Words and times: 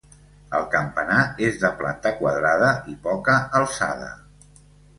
El 0.59 0.63
campanar 0.75 1.17
és 1.49 1.59
de 1.65 1.71
planta 1.83 2.13
quadrada 2.23 2.73
i 2.95 2.99
poca 3.07 3.39
alçada. 3.61 4.13